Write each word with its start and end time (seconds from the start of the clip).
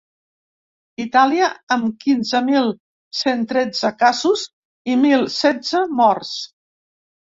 Itàlia, 1.03 1.49
amb 1.75 1.91
quinze 2.05 2.41
mil 2.49 2.71
cent 3.19 3.45
tretze 3.53 3.93
casos 4.01 4.47
i 4.95 4.99
mil 5.07 5.31
setze 5.39 5.85
morts. 6.01 6.33